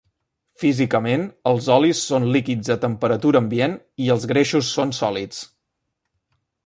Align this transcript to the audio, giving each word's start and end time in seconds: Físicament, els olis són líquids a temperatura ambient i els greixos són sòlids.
Físicament, 0.61 1.25
els 1.51 1.67
olis 1.73 2.01
són 2.07 2.25
líquids 2.37 2.71
a 2.77 2.77
temperatura 2.85 3.43
ambient 3.45 3.77
i 4.07 4.09
els 4.17 4.27
greixos 4.33 4.73
són 4.79 4.95
sòlids. 5.03 5.45